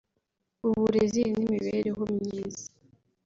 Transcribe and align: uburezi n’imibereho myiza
uburezi 0.69 1.21
n’imibereho 1.35 2.01
myiza 2.15 2.67